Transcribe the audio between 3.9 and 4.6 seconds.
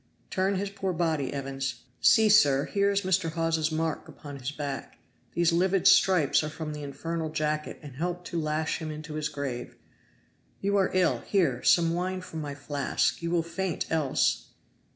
upon his